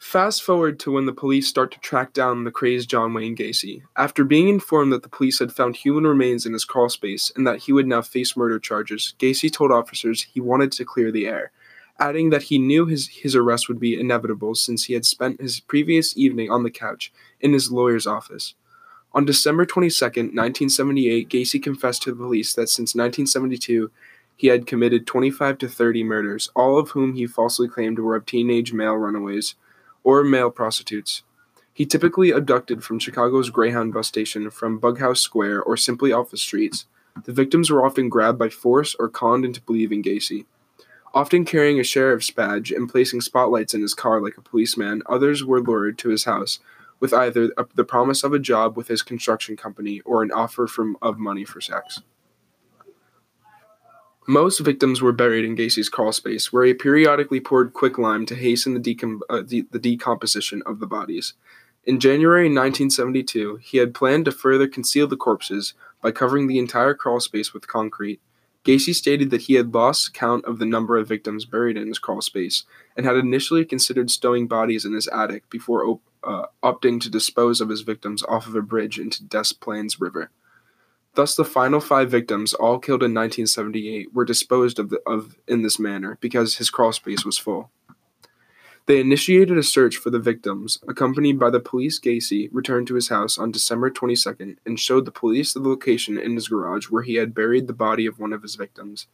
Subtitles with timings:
[0.00, 3.82] Fast forward to when the police start to track down the crazed John Wayne Gacy.
[3.96, 7.44] After being informed that the police had found human remains in his crawl space and
[7.48, 11.26] that he would now face murder charges, Gacy told officers he wanted to clear the
[11.26, 11.50] air,
[11.98, 15.58] adding that he knew his, his arrest would be inevitable since he had spent his
[15.58, 18.54] previous evening on the couch in his lawyer's office.
[19.12, 23.90] On December 22, 1978, Gacy confessed to the police that since 1972,
[24.36, 28.26] he had committed 25 to 30 murders, all of whom he falsely claimed were of
[28.26, 29.56] teenage male runaways
[30.08, 31.22] or male prostitutes.
[31.74, 36.38] He typically abducted from Chicago's Greyhound bus station from Bughouse Square or simply off the
[36.38, 36.86] streets.
[37.26, 40.46] The victims were often grabbed by force or conned into believing Gacy.
[41.12, 45.44] Often carrying a sheriff's badge and placing spotlights in his car like a policeman, others
[45.44, 46.58] were lured to his house
[47.00, 50.96] with either the promise of a job with his construction company or an offer from,
[51.02, 52.00] of money for sex.
[54.30, 58.74] Most victims were buried in Gacy's crawl space, where he periodically poured quicklime to hasten
[58.74, 61.32] the, decom- uh, de- the decomposition of the bodies.
[61.86, 66.92] In January 1972, he had planned to further conceal the corpses by covering the entire
[66.92, 68.20] crawl space with concrete.
[68.66, 71.98] Gacy stated that he had lost count of the number of victims buried in his
[71.98, 72.64] crawl space
[72.98, 77.62] and had initially considered stowing bodies in his attic before op- uh, opting to dispose
[77.62, 80.30] of his victims off of a bridge into Des Plaines River.
[81.18, 85.62] Thus, the final five victims, all killed in 1978, were disposed of, the, of in
[85.62, 87.72] this manner because his crawl space was full.
[88.86, 90.78] They initiated a search for the victims.
[90.86, 95.10] Accompanied by the police, Gacy returned to his house on December 22nd and showed the
[95.10, 98.42] police the location in his garage where he had buried the body of one of
[98.42, 99.08] his victims.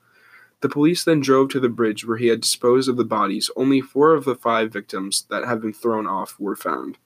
[0.61, 3.51] The police then drove to the bridge where he had disposed of the bodies.
[3.57, 6.99] Only four of the five victims that had been thrown off were found.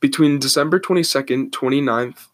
[0.00, 2.30] Between December 22nd, 29th,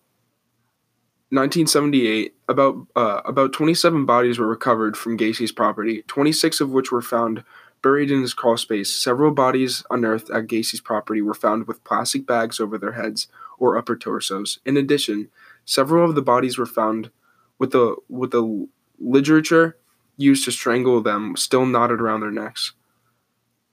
[1.33, 7.01] 1978, about uh, about 27 bodies were recovered from Gacy's property, 26 of which were
[7.01, 7.43] found
[7.81, 8.95] buried in his crawl space.
[8.95, 13.79] Several bodies unearthed at Gacy's property were found with plastic bags over their heads or
[13.79, 14.59] upper torsos.
[14.67, 15.31] In addition,
[15.65, 17.11] several of the bodies were found
[17.59, 18.69] with the with the
[19.01, 19.79] ligature
[20.19, 22.75] used to strangle them still knotted around their necks.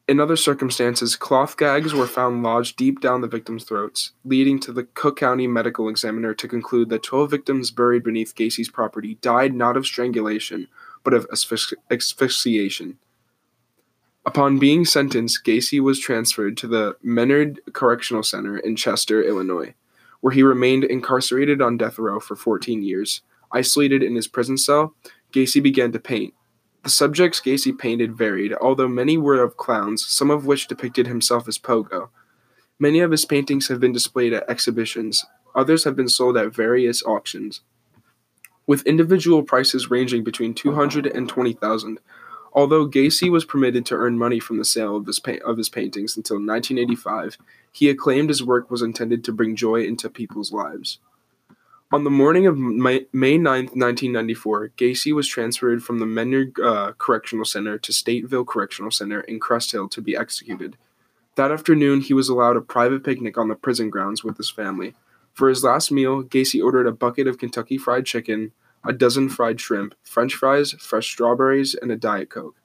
[0.09, 4.71] In other circumstances, cloth gags were found lodged deep down the victims' throats, leading to
[4.71, 9.53] the Cook County medical examiner to conclude that 12 victims buried beneath Gacy's property died
[9.53, 10.67] not of strangulation,
[11.03, 12.97] but of asphyxiation.
[14.25, 19.75] Upon being sentenced, Gacy was transferred to the Menard Correctional Center in Chester, Illinois,
[20.21, 23.21] where he remained incarcerated on death row for 14 years.
[23.51, 24.95] Isolated in his prison cell,
[25.31, 26.33] Gacy began to paint,
[26.83, 31.47] the subjects Gacy painted varied, although many were of clowns, some of which depicted himself
[31.47, 32.09] as Pogo.
[32.79, 37.03] Many of his paintings have been displayed at exhibitions, others have been sold at various
[37.03, 37.61] auctions,
[38.65, 41.99] with individual prices ranging between 200 and 20,000.
[42.53, 45.69] Although Gacy was permitted to earn money from the sale of his, pa- of his
[45.69, 47.37] paintings until 1985,
[47.71, 50.99] he acclaimed his work was intended to bring joy into people's lives.
[51.91, 56.91] On the morning of May, May 9th, 1994, Gacy was transferred from the Menard uh,
[56.99, 60.77] Correctional Center to Stateville Correctional Center in Crest Hill to be executed.
[61.33, 64.93] That afternoon, he was allowed a private picnic on the prison grounds with his family.
[65.33, 68.51] For his last meal, Gacy ordered a bucket of Kentucky Fried Chicken,
[68.85, 72.57] a dozen fried shrimp, french fries, fresh strawberries, and a Diet Coke.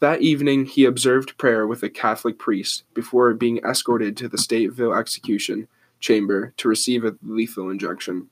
[0.00, 4.98] That evening, he observed prayer with a Catholic priest before being escorted to the Stateville
[4.98, 5.68] execution
[6.00, 8.28] chamber to receive a lethal injection.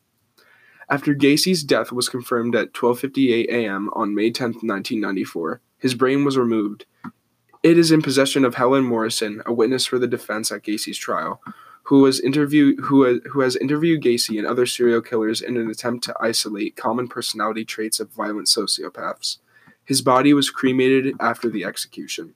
[0.91, 3.91] After Gacy's death was confirmed at 12:58 a.m.
[3.93, 6.85] on May 10, 1994, his brain was removed.
[7.63, 11.41] It is in possession of Helen Morrison, a witness for the defense at Gacy's trial,
[11.85, 15.71] who was interview who has, who has interviewed Gacy and other serial killers in an
[15.71, 19.39] attempt to isolate common personality traits of violent sociopaths.
[19.85, 22.35] His body was cremated after the execution.